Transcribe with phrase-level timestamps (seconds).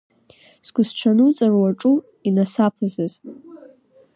[0.65, 1.95] Сгәысҽануҵарц уаҿу,
[2.27, 3.13] инасаԥысыз?